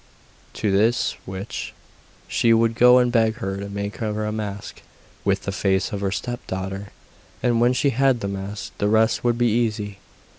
[0.53, 1.75] To this witch
[2.27, 4.81] she would go and beg her to make her a mask
[5.23, 6.87] with the face of her stepdaughter,
[7.43, 9.99] and when she had the mask the rest would be easy.